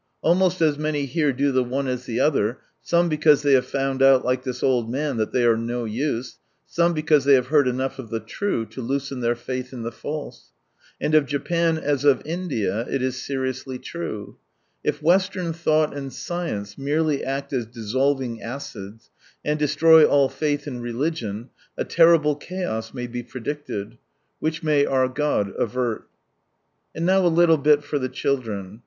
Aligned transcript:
Almost 0.23 0.63
as 0.63 0.79
many 0.79 1.05
here 1.05 1.31
do 1.31 1.51
the 1.51 1.63
one 1.63 1.87
as 1.87 2.05
the 2.07 2.19
other, 2.19 2.57
some 2.81 3.07
because 3.07 3.43
they 3.43 3.53
have 3.53 3.67
found 3.67 4.01
out 4.01 4.25
like 4.25 4.41
this 4.41 4.63
old 4.63 4.89
man 4.91 5.17
that" 5.17 5.31
they 5.31 5.45
are 5.45 5.55
no 5.55 5.85
use;" 5.85 6.39
some 6.65 6.93
because 6.95 7.23
they 7.23 7.35
have 7.35 7.49
heard 7.49 7.67
enough 7.67 7.99
of 7.99 8.09
the 8.09 8.19
true 8.19 8.65
to 8.65 8.81
loosen 8.81 9.19
their 9.19 9.35
faith 9.35 9.71
in 9.71 9.83
the 9.83 9.91
false; 9.91 10.53
and 10.99 11.13
of 11.13 11.27
Japan, 11.27 11.77
as 11.77 12.03
of 12.03 12.23
India, 12.25 12.79
it 12.89 13.03
is 13.03 13.21
seriously 13.23 13.77
true 13.77 14.37
—"If 14.83 15.03
Western 15.03 15.53
thought 15.53 15.95
and 15.95 16.11
science 16.11 16.79
merely 16.79 17.23
act 17.23 17.53
as 17.53 17.67
dissolving 17.67 18.41
acids, 18.41 19.11
and 19.45 19.59
destroy 19.59 20.03
all 20.03 20.29
faith 20.29 20.65
in 20.65 20.81
religion, 20.81 21.51
a 21.77 21.83
terrible 21.85 22.35
chaos 22.35 22.91
may 22.91 23.05
be 23.05 23.21
predicted 23.21 23.99
"—which 24.39 24.63
may 24.63 24.83
our 24.83 25.07
God 25.07 25.53
avert! 25.59 26.07
And 26.95 27.05
now 27.05 27.23
a 27.23 27.27
little 27.27 27.59
bit 27.59 27.83
for 27.83 27.99
the 27.99 28.09
children. 28.09 28.79